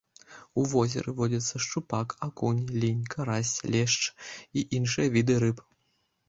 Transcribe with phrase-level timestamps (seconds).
[0.59, 3.99] У возеры водзяцца шчупак, акунь, лінь, карась, лешч
[4.57, 5.63] і іншыя віды рыб.